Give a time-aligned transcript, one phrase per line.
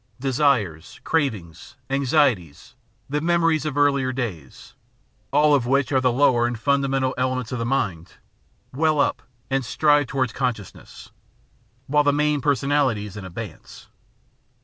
[0.19, 2.73] Desires, cravings, anxieties,
[3.07, 4.73] the memories of earlier days,
[5.31, 8.13] all of which are the lower and fundamental elements of the mind,
[8.73, 11.11] weU up and strive towards conscious ness,
[11.85, 13.89] while the main personality is in abeyance.